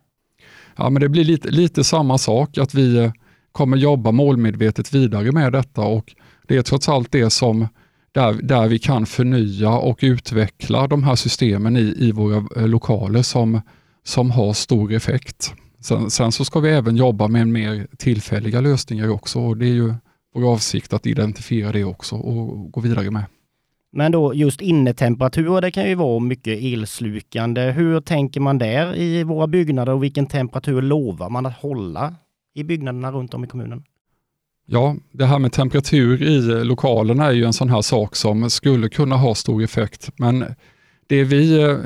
Ja, 0.75 0.89
men 0.89 1.01
det 1.01 1.09
blir 1.09 1.23
lite, 1.23 1.51
lite 1.51 1.83
samma 1.83 2.17
sak, 2.17 2.57
att 2.57 2.73
vi 2.73 2.97
eh, 2.97 3.11
kommer 3.51 3.77
jobba 3.77 4.11
målmedvetet 4.11 4.93
vidare 4.93 5.31
med 5.31 5.51
detta 5.51 5.81
och 5.81 6.15
det 6.47 6.57
är 6.57 6.61
trots 6.61 6.89
allt 6.89 7.11
det 7.11 7.29
som 7.29 7.67
där, 8.11 8.33
där 8.33 8.67
vi 8.67 8.79
kan 8.79 9.05
förnya 9.05 9.71
och 9.71 9.99
utveckla 10.01 10.87
de 10.87 11.03
här 11.03 11.15
systemen 11.15 11.77
i, 11.77 11.95
i 11.97 12.11
våra 12.11 12.45
eh, 12.55 12.67
lokaler 12.67 13.21
som, 13.21 13.61
som 14.03 14.31
har 14.31 14.53
stor 14.53 14.93
effekt. 14.93 15.53
Sen, 15.83 16.09
sen, 16.09 16.31
så 16.31 16.45
ska 16.45 16.59
vi 16.59 16.69
även 16.69 16.95
jobba 16.95 17.27
med 17.27 17.47
mer 17.47 17.87
tillfälliga 17.97 18.61
lösningar 18.61 19.09
också 19.09 19.39
och 19.39 19.57
det 19.57 19.65
är 19.65 19.73
ju 19.73 19.93
vår 20.35 20.53
avsikt 20.53 20.93
att 20.93 21.05
identifiera 21.05 21.71
det 21.71 21.83
också 21.83 22.15
och 22.15 22.71
gå 22.71 22.81
vidare 22.81 23.11
med. 23.11 23.25
Men 23.91 24.11
då 24.11 24.33
just 24.33 24.61
innetemperatur, 24.61 25.61
det 25.61 25.71
kan 25.71 25.89
ju 25.89 25.95
vara 25.95 26.19
mycket 26.19 26.59
elslukande. 26.61 27.61
Hur 27.61 28.01
tänker 28.01 28.39
man 28.39 28.57
där 28.57 28.95
i 28.95 29.23
våra 29.23 29.47
byggnader 29.47 29.93
och 29.93 30.03
vilken 30.03 30.25
temperatur 30.25 30.81
lovar 30.81 31.29
man 31.29 31.45
att 31.45 31.57
hålla 31.57 32.15
i 32.53 32.63
byggnaderna 32.63 33.11
runt 33.11 33.33
om 33.33 33.43
i 33.43 33.47
kommunen? 33.47 33.83
Ja, 34.65 34.95
det 35.11 35.25
här 35.25 35.39
med 35.39 35.51
temperatur 35.51 36.23
i 36.23 36.63
lokalerna 36.63 37.25
är 37.25 37.31
ju 37.31 37.45
en 37.45 37.53
sån 37.53 37.69
här 37.69 37.81
sak 37.81 38.15
som 38.15 38.49
skulle 38.49 38.89
kunna 38.89 39.15
ha 39.15 39.35
stor 39.35 39.63
effekt. 39.63 40.09
Men 40.17 40.45
det 41.07 41.23
vi 41.23 41.63
eh, 41.63 41.77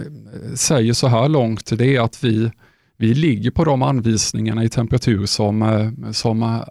säger 0.56 0.94
så 0.94 1.08
här 1.08 1.30
långt 1.30 1.78
det 1.78 1.96
är 1.96 2.02
att 2.02 2.24
vi, 2.24 2.52
vi 2.98 3.14
ligger 3.14 3.52
på 3.52 3.64
de 3.64 3.82
anvisningarna 3.82 4.64
i 4.64 4.70
temperatur 4.70 5.26
som, 5.26 5.62
eh, 5.62 6.12
som 6.12 6.44
eh, 6.44 6.62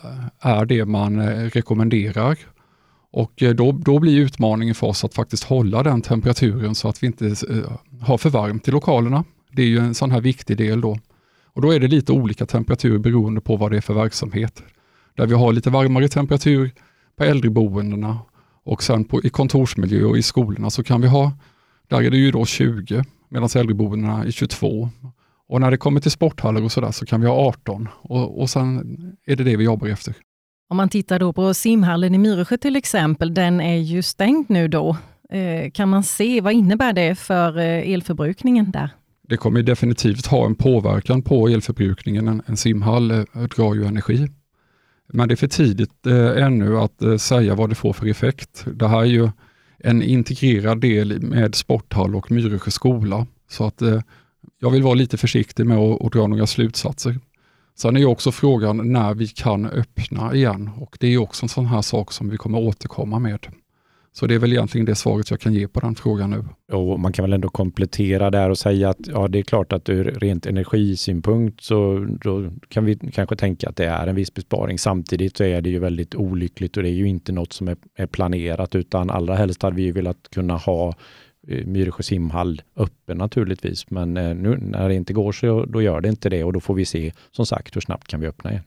är 0.41 0.65
det 0.65 0.85
man 0.85 1.21
eh, 1.21 1.51
rekommenderar. 1.51 2.39
Och 3.13 3.43
då, 3.57 3.73
då 3.73 3.99
blir 3.99 4.21
utmaningen 4.21 4.75
för 4.75 4.87
oss 4.87 5.05
att 5.05 5.15
faktiskt 5.15 5.45
hålla 5.45 5.83
den 5.83 6.03
temperaturen 6.03 6.75
så 6.75 6.89
att 6.89 7.03
vi 7.03 7.07
inte 7.07 7.35
har 8.01 8.19
för 8.19 8.31
varmt 8.31 8.69
i 8.69 8.71
lokalerna. 8.71 9.25
Det 9.53 9.63
är 9.63 9.67
ju 9.67 9.79
en 9.79 9.95
sån 9.95 10.11
här 10.11 10.21
viktig 10.21 10.57
del 10.57 10.81
då. 10.81 10.99
Och 11.45 11.63
Då 11.63 11.75
är 11.75 11.81
det 11.81 11.89
lite 11.89 12.13
olika 12.13 12.47
temperatur 12.47 12.99
beroende 12.99 13.41
på 13.41 13.57
vad 13.57 13.71
det 13.71 13.77
är 13.77 13.81
för 13.81 13.95
verksamhet 13.95 14.63
där 15.17 15.27
vi 15.27 15.35
har 15.35 15.53
lite 15.53 15.71
varmare 15.71 16.09
temperatur 16.09 16.71
på 17.17 17.25
äldreboendena 17.25 18.19
och 18.65 18.83
sen 18.83 19.05
på, 19.05 19.23
i 19.23 19.29
kontorsmiljö 19.29 20.05
och 20.05 20.19
i 20.19 20.23
skolorna 20.23 20.71
så 20.71 20.85
kan 20.85 21.01
vi 21.01 21.09
ha, 21.09 21.33
där 21.89 22.03
är 22.03 22.11
det 22.11 22.17
ju 22.17 22.31
då 22.31 22.47
20 22.47 23.05
medan 23.29 23.49
äldreboendena 23.57 24.25
är 24.25 24.31
22. 24.31 24.91
Och 25.49 25.61
när 25.61 25.71
det 25.71 25.77
kommer 25.77 26.01
till 26.01 26.11
sporthallar 26.11 26.63
och 26.63 26.73
sådär 26.73 26.91
så 26.91 27.07
kan 27.07 27.21
vi 27.21 27.27
ha 27.27 27.35
18 27.35 27.89
och, 28.03 28.41
och 28.41 28.51
sen 28.51 28.97
är 29.27 29.37
det 29.37 29.45
det 29.45 29.57
vi 29.57 29.65
jobbar 29.65 29.89
efter. 29.89 30.15
Om 30.69 30.77
man 30.77 30.89
tittar 30.89 31.19
då 31.19 31.33
på 31.33 31.55
simhallen 31.55 32.15
i 32.15 32.19
Myresjö 32.19 32.57
till 32.57 32.77
exempel, 32.77 33.35
den 33.35 33.61
är 33.61 33.77
ju 33.77 34.03
stängd 34.03 34.51
nu 34.51 34.69
då. 34.69 34.97
Eh, 35.31 35.71
kan 35.71 35.89
man 35.89 36.03
se, 36.03 36.41
vad 36.41 36.53
innebär 36.53 36.93
det 36.93 37.15
för 37.15 37.59
eh, 37.59 37.93
elförbrukningen 37.93 38.71
där? 38.71 38.91
Det 39.29 39.37
kommer 39.37 39.63
definitivt 39.63 40.27
ha 40.27 40.47
en 40.47 40.55
påverkan 40.55 41.23
på 41.23 41.49
elförbrukningen. 41.49 42.29
En, 42.29 42.43
en 42.47 42.57
simhall 42.57 43.11
eh, 43.11 43.25
drar 43.57 43.75
ju 43.75 43.87
energi 43.87 44.29
men 45.09 45.29
det 45.29 45.35
är 45.35 45.37
för 45.37 45.47
tidigt 45.47 46.07
eh, 46.07 46.45
ännu 46.45 46.79
att 46.79 47.03
eh, 47.03 47.17
säga 47.17 47.55
vad 47.55 47.69
det 47.69 47.75
får 47.75 47.93
för 47.93 48.07
effekt. 48.07 48.65
Det 48.75 48.89
här 48.89 49.01
är 49.01 49.05
ju 49.05 49.31
en 49.79 50.03
integrerad 50.03 50.81
del 50.81 51.23
med 51.23 51.55
sporthall 51.55 52.17
och 52.17 52.31
Myresjö 52.31 52.71
skola. 52.71 53.27
Så 53.51 53.67
att 53.67 53.83
jag 54.59 54.71
vill 54.71 54.83
vara 54.83 54.95
lite 54.95 55.17
försiktig 55.17 55.67
med 55.67 55.79
att, 55.79 56.03
att 56.03 56.13
dra 56.13 56.27
några 56.27 56.47
slutsatser. 56.47 57.19
Sen 57.75 57.97
är 57.97 58.01
ju 58.01 58.07
också 58.07 58.33
frågan 58.33 58.93
när 58.93 59.15
vi 59.15 59.29
kan 59.29 59.67
öppna 59.67 60.35
igen 60.35 60.71
och 60.77 60.97
det 61.01 61.07
är 61.07 61.19
också 61.19 61.45
en 61.45 61.49
sån 61.49 61.67
här 61.67 61.83
sak 61.83 62.13
som 62.13 62.29
vi 62.29 62.37
kommer 62.37 62.59
återkomma 62.59 63.19
med. 63.19 63.47
Så 64.13 64.27
det 64.27 64.35
är 64.35 64.39
väl 64.39 64.53
egentligen 64.53 64.85
det 64.85 64.95
svaret 64.95 65.31
jag 65.31 65.41
kan 65.41 65.55
ge 65.55 65.69
på 65.69 65.81
den 65.81 65.95
frågan 65.95 66.31
nu. 66.31 66.45
Och 66.77 67.01
man 67.01 67.13
kan 67.13 67.23
väl 67.23 67.33
ändå 67.33 67.49
komplettera 67.49 68.31
där 68.31 68.51
och 68.51 68.59
säga 68.59 68.89
att 68.91 69.07
ja, 69.07 69.29
det 69.29 69.39
är 69.39 69.43
klart 69.43 69.73
att 69.73 69.89
ur 69.89 70.05
rent 70.05 70.47
energisynpunkt 70.47 71.61
så 71.61 72.07
då 72.21 72.51
kan 72.69 72.85
vi 72.85 72.97
kanske 72.97 73.37
tänka 73.37 73.69
att 73.69 73.77
det 73.77 73.87
är 73.87 74.07
en 74.07 74.15
viss 74.15 74.35
besparing. 74.35 74.79
Samtidigt 74.79 75.37
så 75.37 75.45
är 75.45 75.61
det 75.61 75.71
ju 75.71 75.79
väldigt 75.79 76.15
olyckligt 76.15 76.77
och 76.77 76.83
det 76.83 76.89
är 76.89 76.93
ju 76.93 77.09
inte 77.09 77.33
något 77.33 77.53
som 77.53 77.69
är, 77.69 77.77
är 77.97 78.07
planerat 78.07 78.75
utan 78.75 79.11
allra 79.11 79.35
helst 79.35 79.63
hade 79.63 79.77
vi 79.77 79.83
ju 79.83 79.93
velat 79.93 80.29
kunna 80.31 80.57
ha 80.57 80.95
Myresjö 81.47 82.03
simhall 82.03 82.63
öppen 82.77 83.19
naturligtvis. 83.19 83.91
Men 83.91 84.17
eh, 84.17 84.35
nu 84.35 84.57
när 84.57 84.89
det 84.89 84.95
inte 84.95 85.13
går 85.13 85.33
så 85.33 85.65
då 85.65 85.83
gör 85.83 86.01
det 86.01 86.09
inte 86.09 86.29
det 86.29 86.45
och 86.45 86.53
då 86.53 86.61
får 86.61 86.75
vi 86.75 86.85
se 86.85 87.13
som 87.31 87.47
sagt 87.47 87.77
hur 87.77 87.81
snabbt 87.81 88.09
kan 88.09 88.21
vi 88.21 88.27
öppna 88.27 88.51
igen. 88.51 88.65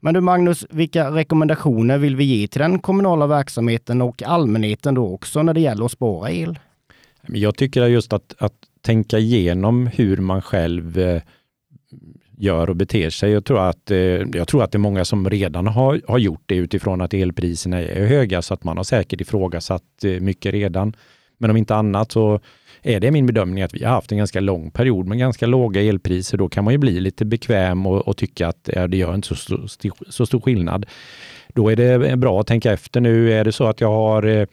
Men 0.00 0.14
du 0.14 0.20
Magnus, 0.20 0.66
vilka 0.70 1.10
rekommendationer 1.10 1.98
vill 1.98 2.16
vi 2.16 2.24
ge 2.24 2.48
till 2.48 2.60
den 2.60 2.78
kommunala 2.78 3.26
verksamheten 3.26 4.02
och 4.02 4.22
allmänheten 4.22 4.94
då 4.94 5.14
också 5.14 5.42
när 5.42 5.54
det 5.54 5.60
gäller 5.60 5.84
att 5.84 5.92
spara 5.92 6.30
el? 6.30 6.58
Jag 7.28 7.56
tycker 7.56 7.86
just 7.86 8.12
att, 8.12 8.34
att 8.38 8.54
tänka 8.80 9.18
igenom 9.18 9.86
hur 9.86 10.16
man 10.16 10.42
själv 10.42 10.98
eh, 10.98 11.22
gör 12.38 12.70
och 12.70 12.76
beter 12.76 13.10
sig. 13.10 13.32
Jag 13.32 13.44
tror 13.44 13.68
att, 13.68 13.90
eh, 13.90 13.98
jag 13.98 14.48
tror 14.48 14.62
att 14.62 14.72
det 14.72 14.76
är 14.76 14.80
många 14.80 15.04
som 15.04 15.30
redan 15.30 15.66
har, 15.66 16.00
har 16.08 16.18
gjort 16.18 16.42
det 16.46 16.56
utifrån 16.56 17.00
att 17.00 17.14
elpriserna 17.14 17.80
är 17.82 18.06
höga, 18.06 18.42
så 18.42 18.54
att 18.54 18.64
man 18.64 18.76
har 18.76 18.84
säkert 18.84 19.20
ifrågasatt 19.20 20.04
eh, 20.04 20.20
mycket 20.20 20.52
redan. 20.52 20.96
Men 21.44 21.50
om 21.50 21.56
inte 21.56 21.74
annat 21.74 22.12
så 22.12 22.40
är 22.82 23.00
det 23.00 23.10
min 23.10 23.26
bedömning 23.26 23.62
att 23.62 23.74
vi 23.74 23.84
har 23.84 23.92
haft 23.92 24.12
en 24.12 24.18
ganska 24.18 24.40
lång 24.40 24.70
period 24.70 25.06
med 25.06 25.18
ganska 25.18 25.46
låga 25.46 25.82
elpriser. 25.82 26.38
Då 26.38 26.48
kan 26.48 26.64
man 26.64 26.74
ju 26.74 26.78
bli 26.78 27.00
lite 27.00 27.24
bekväm 27.24 27.86
och, 27.86 28.08
och 28.08 28.16
tycka 28.16 28.48
att 28.48 28.70
ja, 28.74 28.86
det 28.86 28.96
gör 28.96 29.14
inte 29.14 29.28
så, 29.28 29.34
så, 29.34 29.58
så, 30.08 30.26
stor 30.26 30.40
skillnad. 30.40 30.86
Då 31.48 31.72
är 31.72 31.76
det 31.76 32.16
bra 32.16 32.40
att 32.40 32.46
tänka 32.46 32.72
efter 32.72 33.00
nu. 33.00 33.32
Är 33.32 33.44
det 33.44 33.52
så 33.52 33.66
att 33.66 33.80
jag 33.80 33.92
har 33.92 34.22
eh, 34.22 34.46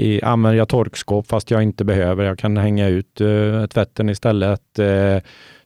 i, 0.00 0.22
använder 0.22 0.58
jag 0.58 0.68
torkskåp 0.68 1.26
fast 1.26 1.50
jag 1.50 1.62
inte 1.62 1.84
behöver. 1.84 2.24
Jag 2.24 2.38
kan 2.38 2.56
hänga 2.56 2.88
ut 2.88 3.20
eh, 3.20 3.26
uh, 3.26 3.66
tvätten 3.66 4.08
istället. 4.08 4.78
Eh, 4.78 4.86
uh, 4.86 5.20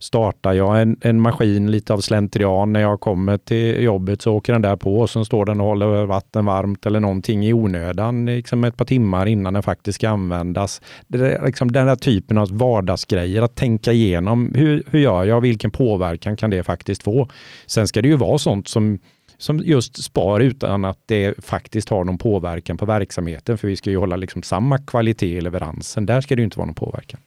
startar 0.05 0.53
jag 0.53 0.83
en, 0.83 0.97
en, 1.00 1.21
maskin 1.21 1.71
lite 1.71 1.93
av 1.93 1.99
slentrian 1.99 2.73
när 2.73 2.81
jag 2.81 3.00
kommer 3.00 3.38
till 3.38 3.83
jobbet 3.83 4.23
så 4.23 4.35
åker 4.35 4.53
den 4.53 4.62
där 4.62 4.76
på 4.76 4.99
och 4.99 5.11
så 5.11 5.25
står 5.25 5.45
den 5.45 5.61
och 5.61 5.67
håller 5.67 6.07
vatten 6.07 6.45
varmt 6.45 6.87
eller 6.87 7.00
någonting 7.00 7.47
i 7.47 7.53
onödan 7.53 8.26
liksom 8.26 8.64
ett 8.64 8.76
par 8.76 8.85
timmar 8.85 9.26
innan 9.26 9.55
den 9.55 9.62
faktiskt 9.62 9.97
ska 9.97 10.09
användas. 10.09 10.81
Det 11.07 11.33
är 11.33 11.47
liksom 11.47 11.73
den 11.73 11.87
där 11.87 11.97
typen 11.97 12.38
av 12.38 12.49
vardagsgrejer, 12.59 13.43
att 13.43 13.55
tänka 13.55 13.93
igenom 13.93 14.53
hur, 14.55 14.83
hur 14.87 14.99
gör 14.99 15.25
jag? 15.25 15.41
Vilken 15.41 15.71
påverkan 15.71 16.37
kan 16.37 16.50
det 16.50 16.62
faktiskt 16.62 17.03
få? 17.03 17.29
Sen 17.67 17.88
ska 17.88 18.03
det 18.03 18.09
ju 18.09 18.17
vara 18.17 18.38
sånt 18.38 18.69
som 18.69 18.99
som 19.38 19.59
just 19.59 20.05
spar 20.05 20.41
utan 20.41 20.85
att 20.85 20.99
det 21.07 21.45
faktiskt 21.45 21.88
har 21.88 22.05
någon 22.05 22.19
påverkan 22.19 22.76
på 22.76 22.87
verksamheten. 22.87 23.59
För 23.59 23.69
vi 23.69 23.76
ska 23.76 23.91
ju 23.91 23.97
hålla 23.97 24.17
liksom 24.17 24.43
samma 24.43 24.79
kvalitet 24.79 25.37
i 25.37 25.41
leveransen. 25.41 26.07
Där 26.07 26.21
ska 26.21 26.37
det 26.37 26.43
inte 26.43 26.59
vara 26.59 26.67
någon 26.67 26.75
påverkan. 26.75 27.21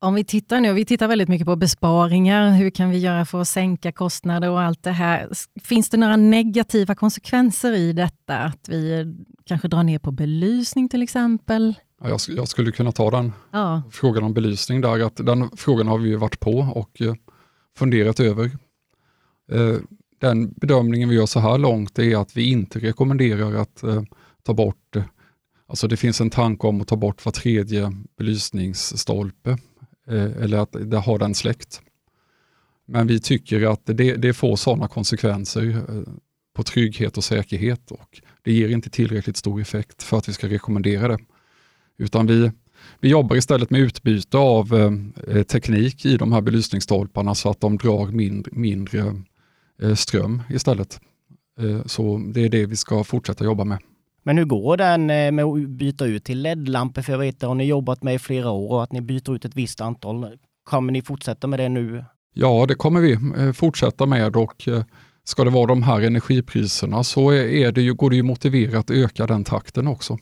Om 0.00 0.14
vi 0.14 0.24
tittar 0.24 0.60
nu, 0.60 0.72
vi 0.72 0.84
tittar 0.84 1.08
väldigt 1.08 1.28
mycket 1.28 1.46
på 1.46 1.56
besparingar. 1.56 2.50
Hur 2.50 2.70
kan 2.70 2.90
vi 2.90 2.98
göra 2.98 3.24
för 3.24 3.40
att 3.40 3.48
sänka 3.48 3.92
kostnader 3.92 4.50
och 4.50 4.60
allt 4.60 4.82
det 4.82 4.90
här. 4.90 5.28
Finns 5.62 5.90
det 5.90 5.96
några 5.96 6.16
negativa 6.16 6.94
konsekvenser 6.94 7.72
i 7.72 7.92
detta? 7.92 8.38
Att 8.38 8.68
vi 8.68 9.14
kanske 9.44 9.68
drar 9.68 9.82
ner 9.82 9.98
på 9.98 10.10
belysning 10.10 10.88
till 10.88 11.02
exempel? 11.02 11.74
Ja, 12.02 12.08
jag, 12.08 12.20
jag 12.28 12.48
skulle 12.48 12.72
kunna 12.72 12.92
ta 12.92 13.10
den 13.10 13.32
ja. 13.50 13.82
frågan 13.90 14.24
om 14.24 14.34
belysning 14.34 14.80
där. 14.80 15.06
Att 15.06 15.16
den 15.16 15.50
frågan 15.56 15.88
har 15.88 15.98
vi 15.98 16.14
varit 16.14 16.40
på 16.40 16.58
och 16.74 17.02
eh, 17.02 17.14
funderat 17.78 18.20
över. 18.20 18.50
Den 20.18 20.52
bedömningen 20.52 21.08
vi 21.08 21.14
gör 21.14 21.26
så 21.26 21.40
här 21.40 21.58
långt 21.58 21.98
är 21.98 22.16
att 22.16 22.36
vi 22.36 22.50
inte 22.50 22.78
rekommenderar 22.78 23.54
att 23.54 23.82
eh, 23.82 24.02
ta 24.42 24.54
bort, 24.54 24.96
eh, 24.96 25.02
alltså 25.66 25.88
det 25.88 25.96
finns 25.96 26.20
en 26.20 26.30
tanke 26.30 26.66
om 26.66 26.80
att 26.80 26.88
ta 26.88 26.96
bort 26.96 27.24
var 27.24 27.32
tredje 27.32 27.92
belysningsstolpe 28.18 29.50
eh, 30.08 30.42
eller 30.42 30.58
att 30.58 30.76
det 30.80 30.98
har 30.98 31.18
den 31.18 31.34
släckt. 31.34 31.82
Men 32.86 33.06
vi 33.06 33.20
tycker 33.20 33.72
att 33.72 33.80
det, 33.84 34.16
det 34.16 34.32
får 34.32 34.56
sådana 34.56 34.88
konsekvenser 34.88 35.68
eh, 35.68 36.12
på 36.54 36.62
trygghet 36.62 37.16
och 37.16 37.24
säkerhet 37.24 37.90
och 37.90 38.20
det 38.42 38.52
ger 38.52 38.68
inte 38.68 38.90
tillräckligt 38.90 39.36
stor 39.36 39.60
effekt 39.60 40.02
för 40.02 40.18
att 40.18 40.28
vi 40.28 40.32
ska 40.32 40.48
rekommendera 40.48 41.08
det. 41.08 41.18
Utan 41.98 42.26
vi, 42.26 42.50
vi 43.00 43.08
jobbar 43.08 43.36
istället 43.36 43.70
med 43.70 43.80
utbyte 43.80 44.38
av 44.38 44.74
eh, 45.28 45.42
teknik 45.42 46.04
i 46.04 46.16
de 46.16 46.32
här 46.32 46.40
belysningsstolparna 46.40 47.34
så 47.34 47.50
att 47.50 47.60
de 47.60 47.76
drar 47.76 48.06
mindre, 48.06 48.52
mindre 48.54 49.00
Eh, 49.00 49.14
ström 49.94 50.42
istället. 50.50 51.00
Eh, 51.60 51.86
så 51.86 52.20
det 52.34 52.44
är 52.44 52.48
det 52.48 52.66
vi 52.66 52.76
ska 52.76 53.04
fortsätta 53.04 53.44
jobba 53.44 53.64
med. 53.64 53.78
Men 54.22 54.38
hur 54.38 54.44
går 54.44 54.76
den 54.76 55.10
eh, 55.10 55.32
med 55.32 55.44
att 55.44 55.68
byta 55.68 56.06
ut 56.06 56.24
till 56.24 56.42
LED-lampor? 56.42 57.02
För 57.02 57.12
jag 57.12 57.18
vet 57.18 57.42
att 57.42 57.56
ni 57.56 57.64
jobbat 57.64 58.02
med 58.02 58.14
i 58.14 58.18
flera 58.18 58.50
år 58.50 58.70
och 58.72 58.82
att 58.82 58.92
ni 58.92 59.00
byter 59.00 59.34
ut 59.34 59.44
ett 59.44 59.56
visst 59.56 59.80
antal. 59.80 60.38
Kommer 60.64 60.92
ni 60.92 61.02
fortsätta 61.02 61.46
med 61.46 61.58
det 61.58 61.68
nu? 61.68 62.04
Ja, 62.34 62.66
det 62.68 62.74
kommer 62.74 63.00
vi 63.00 63.52
fortsätta 63.52 64.06
med 64.06 64.36
och 64.36 64.68
ska 65.24 65.44
det 65.44 65.50
vara 65.50 65.66
de 65.66 65.82
här 65.82 66.00
energipriserna 66.00 67.04
så 67.04 67.32
är 67.32 67.72
det 67.72 67.82
ju, 67.82 67.94
går 67.94 68.10
det 68.10 68.16
ju 68.16 68.22
motiverat 68.22 68.76
att 68.76 68.90
öka 68.90 69.26
den 69.26 69.44
takten 69.44 69.86
också. 69.86 70.18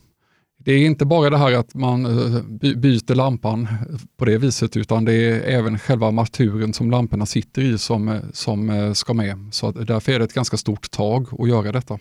Det 0.67 0.73
är 0.73 0.87
inte 0.87 1.05
bara 1.05 1.31
det 1.31 1.39
här 1.39 1.53
att 1.53 1.75
man 1.75 2.07
eh, 2.07 2.43
byter 2.77 3.15
lampan 3.15 3.69
på 4.17 4.25
det 4.25 4.39
viset 4.39 4.77
utan 4.77 5.05
det 5.05 5.13
är 5.13 5.59
även 5.59 5.79
själva 5.79 6.07
armaturen 6.07 6.73
som 6.73 6.91
lamporna 6.91 7.27
sitter 7.27 7.63
i 7.63 7.79
som, 7.79 8.09
eh, 8.09 8.21
som 8.33 8.71
eh, 8.71 8.93
ska 8.93 9.15
med. 9.15 9.49
Så 9.53 9.71
därför 9.71 10.13
är 10.13 10.19
det 10.19 10.25
ett 10.25 10.33
ganska 10.33 10.57
stort 10.57 10.91
tag 10.91 11.27
att 11.39 11.49
göra 11.49 11.73
detta. 11.73 11.99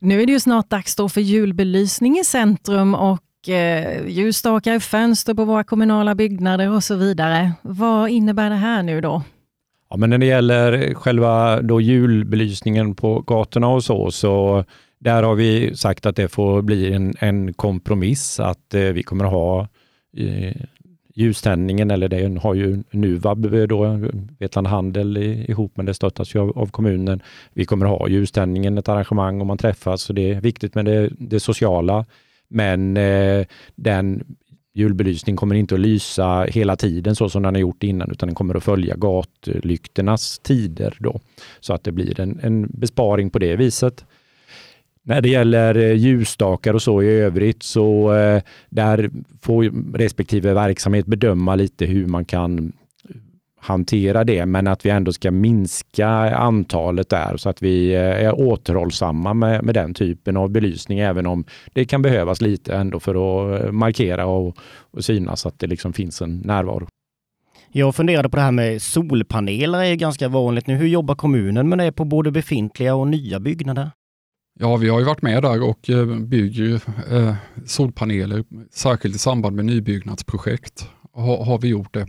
Nu 0.00 0.22
är 0.22 0.26
det 0.26 0.32
ju 0.32 0.40
snart 0.40 0.70
dags 0.70 0.96
då 0.96 1.08
för 1.08 1.20
julbelysning 1.20 2.18
i 2.18 2.24
centrum 2.24 2.94
och 2.94 3.48
eh, 3.48 4.06
ljusstakar 4.06 4.74
i 4.74 4.80
fönster 4.80 5.34
på 5.34 5.44
våra 5.44 5.64
kommunala 5.64 6.14
byggnader 6.14 6.70
och 6.70 6.84
så 6.84 6.94
vidare. 6.94 7.52
Vad 7.62 8.10
innebär 8.10 8.50
det 8.50 8.56
här 8.56 8.82
nu 8.82 9.00
då? 9.00 9.22
Ja, 9.90 9.96
men 9.96 10.10
när 10.10 10.18
det 10.18 10.26
gäller 10.26 10.94
själva 10.94 11.62
då 11.62 11.80
julbelysningen 11.80 12.94
på 12.94 13.20
gatorna 13.20 13.68
och 13.68 13.84
så, 13.84 14.10
så 14.10 14.64
där 14.98 15.22
har 15.22 15.34
vi 15.34 15.76
sagt 15.76 16.06
att 16.06 16.16
det 16.16 16.28
får 16.28 16.62
bli 16.62 16.92
en, 16.92 17.14
en 17.18 17.52
kompromiss, 17.52 18.40
att 18.40 18.74
eh, 18.74 18.82
vi 18.82 19.02
kommer 19.02 19.24
att 19.24 19.30
ha 19.30 19.68
eh, 20.16 20.56
ljuständningen, 21.14 21.90
eller 21.90 22.08
det 22.08 22.38
har 22.38 22.54
ju 22.54 22.82
NUVAB, 22.90 23.54
eh, 23.54 23.62
då, 23.62 24.00
Vetlanda 24.38 24.70
Handel, 24.70 25.16
ihop 25.16 25.76
med 25.76 25.86
det 25.86 25.94
stöttas 25.94 26.34
ju 26.34 26.38
av, 26.40 26.58
av, 26.58 26.66
kommunen. 26.66 27.22
Vi 27.52 27.64
kommer 27.64 27.86
att 27.86 27.98
ha 27.98 28.08
ljuständningen, 28.08 28.78
ett 28.78 28.88
arrangemang 28.88 29.40
om 29.40 29.46
man 29.46 29.58
träffas, 29.58 30.02
så 30.02 30.12
det 30.12 30.30
är 30.30 30.40
viktigt 30.40 30.74
med 30.74 30.84
det, 30.84 31.10
det 31.18 31.40
sociala. 31.40 32.04
Men 32.48 32.96
eh, 32.96 33.46
den 33.74 34.36
julbelysning 34.74 35.36
kommer 35.36 35.54
inte 35.54 35.74
att 35.74 35.80
lysa 35.80 36.44
hela 36.44 36.76
tiden 36.76 37.16
så 37.16 37.28
som 37.28 37.42
den 37.42 37.54
har 37.54 37.60
gjort 37.60 37.82
innan, 37.82 38.10
utan 38.10 38.26
den 38.26 38.34
kommer 38.34 38.54
att 38.54 38.64
följa 38.64 38.96
gatlyktornas 38.96 40.38
tider 40.38 40.96
då. 41.00 41.20
Så 41.60 41.74
att 41.74 41.84
det 41.84 41.92
blir 41.92 42.20
en, 42.20 42.40
en 42.42 42.68
besparing 42.70 43.30
på 43.30 43.38
det 43.38 43.56
viset. 43.56 44.04
När 45.08 45.20
det 45.20 45.28
gäller 45.28 45.74
eh, 45.74 45.92
ljusstakar 45.92 46.74
och 46.74 46.82
så 46.82 47.02
i 47.02 47.06
övrigt 47.06 47.62
så 47.62 48.14
eh, 48.14 48.42
där 48.68 49.10
får 49.42 49.94
respektive 49.98 50.54
verksamhet 50.54 51.06
bedöma 51.06 51.54
lite 51.54 51.86
hur 51.86 52.06
man 52.06 52.24
kan 52.24 52.58
eh, 52.58 53.16
hantera 53.60 54.24
det, 54.24 54.46
men 54.46 54.66
att 54.66 54.86
vi 54.86 54.90
ändå 54.90 55.12
ska 55.12 55.30
minska 55.30 56.08
antalet 56.36 57.08
där 57.08 57.36
så 57.36 57.48
att 57.48 57.62
vi 57.62 57.94
eh, 57.94 58.00
är 58.00 58.40
återhållsamma 58.40 59.34
med, 59.34 59.64
med 59.64 59.74
den 59.74 59.94
typen 59.94 60.36
av 60.36 60.50
belysning, 60.50 60.98
även 60.98 61.26
om 61.26 61.44
det 61.72 61.84
kan 61.84 62.02
behövas 62.02 62.40
lite 62.40 62.74
ändå 62.74 63.00
för 63.00 63.14
att 63.14 63.74
markera 63.74 64.26
och, 64.26 64.56
och 64.90 65.04
synas 65.04 65.46
att 65.46 65.58
det 65.58 65.66
liksom 65.66 65.92
finns 65.92 66.22
en 66.22 66.38
närvaro. 66.38 66.86
Jag 67.72 67.94
funderade 67.94 68.28
på 68.28 68.36
det 68.36 68.42
här 68.42 68.52
med 68.52 68.82
solpaneler, 68.82 69.84
är 69.84 69.94
ganska 69.94 70.28
vanligt 70.28 70.66
nu. 70.66 70.74
Hur 70.74 70.88
jobbar 70.88 71.14
kommunen 71.14 71.68
med 71.68 71.78
det 71.78 71.92
på 71.92 72.04
både 72.04 72.30
befintliga 72.30 72.94
och 72.94 73.08
nya 73.08 73.40
byggnader? 73.40 73.90
Ja, 74.60 74.76
vi 74.76 74.88
har 74.88 74.98
ju 74.98 75.04
varit 75.04 75.22
med 75.22 75.42
där 75.42 75.62
och 75.62 75.90
eh, 75.90 76.18
bygger 76.18 76.80
eh, 77.10 77.34
solpaneler, 77.66 78.44
särskilt 78.70 79.16
i 79.16 79.18
samband 79.18 79.56
med 79.56 79.64
nybyggnadsprojekt 79.64 80.88
har, 81.12 81.44
har 81.44 81.58
vi 81.58 81.68
gjort 81.68 81.94
det. 81.94 82.06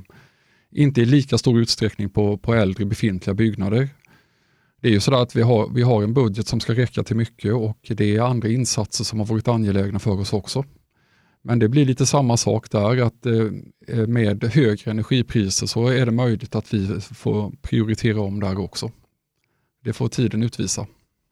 Inte 0.71 1.01
i 1.01 1.05
lika 1.05 1.37
stor 1.37 1.59
utsträckning 1.59 2.09
på, 2.09 2.37
på 2.37 2.53
äldre 2.53 2.85
befintliga 2.85 3.33
byggnader. 3.33 3.89
Det 4.81 4.87
är 4.87 4.91
ju 4.91 4.99
sådär 4.99 5.21
att 5.21 5.35
vi 5.35 5.41
har, 5.41 5.69
vi 5.73 5.81
har 5.81 6.03
en 6.03 6.13
budget 6.13 6.47
som 6.47 6.59
ska 6.59 6.73
räcka 6.73 7.03
till 7.03 7.15
mycket 7.15 7.53
och 7.53 7.77
det 7.89 8.15
är 8.15 8.21
andra 8.21 8.49
insatser 8.49 9.03
som 9.03 9.19
har 9.19 9.25
varit 9.25 9.47
angelägna 9.47 9.99
för 9.99 10.19
oss 10.19 10.33
också. 10.33 10.65
Men 11.41 11.59
det 11.59 11.69
blir 11.69 11.85
lite 11.85 12.05
samma 12.05 12.37
sak 12.37 12.71
där, 12.71 13.01
att 13.01 13.25
eh, 13.25 14.07
med 14.07 14.43
högre 14.43 14.91
energipriser 14.91 15.67
så 15.67 15.87
är 15.87 16.05
det 16.05 16.11
möjligt 16.11 16.55
att 16.55 16.73
vi 16.73 17.01
får 17.01 17.51
prioritera 17.61 18.21
om 18.21 18.39
där 18.39 18.59
också. 18.59 18.91
Det 19.83 19.93
får 19.93 20.07
tiden 20.07 20.43
utvisa. 20.43 20.87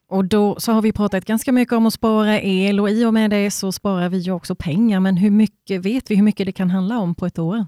Och 0.09 0.25
då 0.25 0.59
så 0.59 0.71
har 0.71 0.81
vi 0.81 0.91
pratat 0.91 1.25
ganska 1.25 1.51
mycket 1.51 1.73
om 1.73 1.85
att 1.85 1.93
spara 1.93 2.41
el 2.41 2.79
och 2.79 2.89
i 2.89 3.05
och 3.05 3.13
med 3.13 3.29
det 3.29 3.51
så 3.51 3.71
sparar 3.71 4.09
vi 4.09 4.17
ju 4.17 4.31
också 4.31 4.55
pengar. 4.55 4.99
Men 4.99 5.17
hur 5.17 5.31
mycket 5.31 5.81
vet 5.81 6.11
vi 6.11 6.15
hur 6.15 6.23
mycket 6.23 6.45
det 6.45 6.51
kan 6.51 6.69
handla 6.69 6.99
om 6.99 7.15
på 7.15 7.25
ett 7.25 7.39
år? 7.39 7.65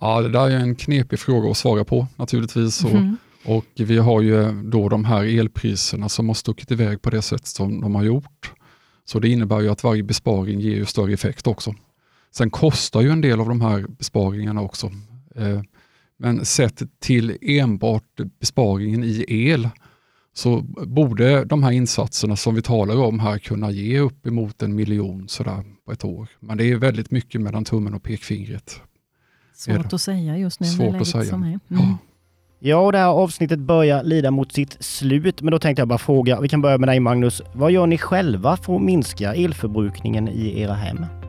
Ja, 0.00 0.20
det 0.20 0.28
där 0.28 0.50
är 0.50 0.56
en 0.56 0.74
knepig 0.74 1.18
fråga 1.18 1.50
att 1.50 1.56
svara 1.56 1.84
på 1.84 2.06
naturligtvis. 2.16 2.84
Mm. 2.84 3.16
Och, 3.44 3.56
och, 3.56 3.64
vi 3.76 3.98
har 3.98 4.20
ju 4.20 4.62
då 4.62 4.88
de 4.88 5.04
här 5.04 5.38
elpriserna 5.38 6.08
som 6.08 6.28
har 6.28 6.34
stuckit 6.34 6.70
iväg 6.70 7.02
på 7.02 7.10
det 7.10 7.22
sätt 7.22 7.46
som 7.46 7.80
de 7.80 7.94
har 7.94 8.02
gjort. 8.02 8.52
Så 9.04 9.18
det 9.18 9.28
innebär 9.28 9.60
ju 9.60 9.68
att 9.68 9.84
varje 9.84 10.02
besparing 10.02 10.60
ger 10.60 10.76
ju 10.76 10.86
större 10.86 11.12
effekt 11.12 11.46
också. 11.46 11.74
Sen 12.30 12.50
kostar 12.50 13.00
ju 13.00 13.10
en 13.10 13.20
del 13.20 13.40
av 13.40 13.48
de 13.48 13.60
här 13.60 13.86
besparingarna 13.88 14.60
också. 14.60 14.86
Eh, 15.36 15.62
men 16.18 16.44
sett 16.44 16.82
till 17.00 17.38
enbart 17.40 18.20
besparingen 18.40 19.04
i 19.04 19.24
el 19.28 19.68
så 20.34 20.60
borde 20.86 21.44
de 21.44 21.62
här 21.62 21.70
insatserna 21.72 22.36
som 22.36 22.54
vi 22.54 22.62
talar 22.62 22.96
om 22.96 23.20
här 23.20 23.38
kunna 23.38 23.70
ge 23.70 23.98
uppemot 23.98 24.62
en 24.62 24.74
miljon 24.74 25.28
sådär 25.28 25.64
på 25.86 25.92
ett 25.92 26.04
år. 26.04 26.28
Men 26.40 26.58
det 26.58 26.70
är 26.70 26.76
väldigt 26.76 27.10
mycket 27.10 27.40
mellan 27.40 27.64
tummen 27.64 27.94
och 27.94 28.02
pekfingret. 28.02 28.80
Svårt 29.54 29.92
att 29.92 30.00
säga 30.00 30.38
just 30.38 30.60
nu. 30.60 30.66
Svårt 30.66 31.00
att 31.00 31.06
säga. 31.06 31.34
Mm. 31.34 31.60
Ja. 31.68 31.98
Ja, 32.64 32.76
och 32.76 32.92
det 32.92 32.98
här 32.98 33.06
avsnittet 33.06 33.58
börjar 33.58 34.04
lida 34.04 34.30
mot 34.30 34.52
sitt 34.52 34.76
slut, 34.80 35.42
men 35.42 35.50
då 35.50 35.58
tänkte 35.58 35.80
jag 35.80 35.88
bara 35.88 35.98
fråga, 35.98 36.40
vi 36.40 36.48
kan 36.48 36.60
börja 36.62 36.78
med 36.78 36.88
dig 36.88 37.00
Magnus. 37.00 37.42
Vad 37.52 37.72
gör 37.72 37.86
ni 37.86 37.98
själva 37.98 38.56
för 38.56 38.76
att 38.76 38.82
minska 38.82 39.34
elförbrukningen 39.34 40.28
i 40.28 40.60
era 40.60 40.74
hem? 40.74 41.21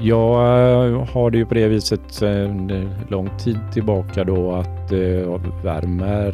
Jag 0.00 0.34
eh, 0.34 1.08
har 1.12 1.30
det 1.30 1.38
ju 1.38 1.46
på 1.46 1.54
det 1.54 1.68
viset 1.68 2.00
sedan 2.08 2.90
lång 3.08 3.30
tid 3.38 3.58
tillbaka 3.72 4.24
då 4.24 4.52
att 4.52 4.92
jag 4.92 5.40
värmer 5.64 6.32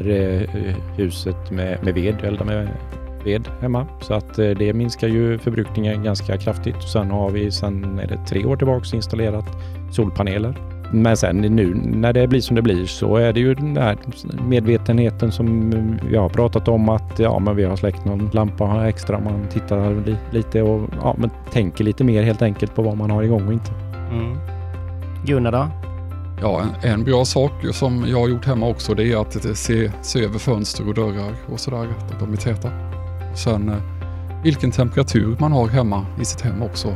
huset 0.96 1.50
med, 1.50 1.84
med 1.84 1.94
ved, 1.94 2.24
eldar 2.24 2.44
med 2.44 2.68
ved 3.24 3.48
hemma. 3.60 3.86
Så 4.00 4.14
att 4.14 4.34
det 4.34 4.72
minskar 4.72 5.08
ju 5.08 5.38
förbrukningen 5.38 6.02
ganska 6.02 6.36
kraftigt. 6.36 6.82
Sen 6.82 7.10
har 7.10 7.30
vi 7.30 7.50
sedan 7.50 7.98
är 7.98 8.06
det 8.06 8.26
tre 8.28 8.44
år 8.44 8.56
tillbaka 8.56 8.96
installerat 8.96 9.46
solpaneler 9.90 10.79
men 10.90 11.16
sen 11.16 11.36
nu 11.36 11.74
när 11.74 12.12
det 12.12 12.26
blir 12.26 12.40
som 12.40 12.56
det 12.56 12.62
blir 12.62 12.86
så 12.86 13.16
är 13.16 13.32
det 13.32 13.40
ju 13.40 13.54
den 13.54 13.76
här 13.76 13.98
medvetenheten 14.48 15.32
som 15.32 15.70
vi 16.10 16.16
har 16.16 16.28
pratat 16.28 16.68
om 16.68 16.88
att 16.88 17.18
ja, 17.18 17.38
men 17.38 17.56
vi 17.56 17.64
har 17.64 17.76
släckt 17.76 18.04
någon 18.04 18.30
lampa 18.32 18.88
extra. 18.88 19.20
Man 19.20 19.48
tittar 19.48 20.06
li 20.06 20.16
lite 20.30 20.62
och 20.62 20.90
ja, 21.02 21.14
men 21.18 21.30
tänker 21.52 21.84
lite 21.84 22.04
mer 22.04 22.22
helt 22.22 22.42
enkelt 22.42 22.74
på 22.74 22.82
vad 22.82 22.96
man 22.96 23.10
har 23.10 23.22
igång 23.22 23.46
och 23.46 23.52
inte. 23.52 23.70
Mm. 24.12 24.38
Gunnar 25.26 25.52
då? 25.52 25.68
Ja, 26.42 26.62
en, 26.82 26.90
en, 26.90 27.04
bra 27.04 27.24
sak 27.24 27.52
som 27.72 28.04
jag 28.08 28.20
har 28.20 28.28
gjort 28.28 28.44
hemma 28.44 28.68
också 28.68 28.94
det 28.94 29.12
är 29.12 29.16
att 29.16 29.56
se, 29.58 29.90
se 30.02 30.24
över 30.24 30.38
fönster 30.38 30.88
och 30.88 30.94
dörrar 30.94 31.34
och 31.52 31.60
sådär, 31.60 31.88
att 31.98 32.20
de 32.20 32.32
är 32.32 32.36
täta. 32.36 32.70
Sen 33.34 33.68
eh, 33.68 33.76
vilken 34.44 34.70
temperatur 34.70 35.36
man 35.40 35.52
har 35.52 35.68
hemma 35.68 36.06
i 36.20 36.24
sitt 36.24 36.40
hem 36.40 36.62
också 36.62 36.94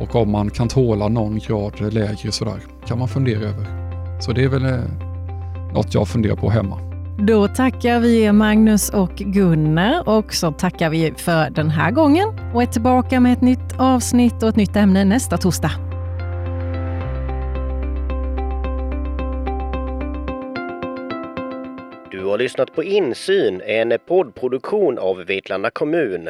och 0.00 0.14
om 0.14 0.30
man 0.30 0.50
kan 0.50 0.68
tåla 0.68 1.08
någon 1.08 1.38
grad 1.38 1.92
lägre 1.94 2.32
sådär 2.32 2.60
kan 2.86 2.98
man 2.98 3.08
fundera 3.08 3.40
över. 3.40 3.66
Så 4.20 4.32
det 4.32 4.44
är 4.44 4.48
väl 4.48 4.64
eh, 4.64 4.80
något 5.74 5.94
jag 5.94 6.08
funderar 6.08 6.36
på 6.36 6.50
hemma. 6.50 6.78
Då 7.18 7.48
tackar 7.48 8.00
vi 8.00 8.32
Magnus 8.32 8.90
och 8.90 9.14
Gunnar 9.16 10.08
och 10.08 10.34
så 10.34 10.52
tackar 10.52 10.90
vi 10.90 11.14
för 11.16 11.50
den 11.50 11.70
här 11.70 11.90
gången 11.90 12.28
och 12.54 12.62
är 12.62 12.66
tillbaka 12.66 13.20
med 13.20 13.32
ett 13.32 13.40
nytt 13.40 13.78
avsnitt 13.78 14.42
och 14.42 14.48
ett 14.48 14.56
nytt 14.56 14.76
ämne 14.76 15.04
nästa 15.04 15.36
torsdag. 15.36 15.70
Du 22.10 22.24
har 22.24 22.38
lyssnat 22.38 22.74
på 22.74 22.84
Insyn, 22.84 23.60
en 23.66 23.92
poddproduktion 24.06 24.98
av 24.98 25.16
Vetlanda 25.16 25.70
kommun. 25.70 26.28